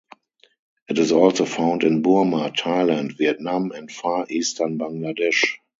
[0.89, 5.45] It is also found in Burma, Thailand, Vietnam, and far eastern Bangladesh.